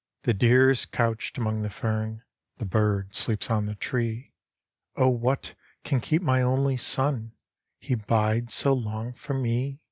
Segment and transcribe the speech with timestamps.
[0.22, 2.22] "The deer is couched among the fern.
[2.56, 4.32] The bird sleeps on the tree;
[4.96, 7.36] what can keep my only son,
[7.78, 9.82] He bides so long from me?"